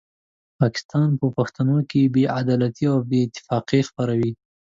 پاکستان 0.59 1.09
په 1.19 1.27
پښتنو 1.37 1.77
کې 1.89 2.01
بې 2.13 2.23
عدالتي 2.39 2.85
او 2.91 2.97
بې 3.09 3.19
اتفاقي 3.27 3.81
خپروي. 3.89 4.31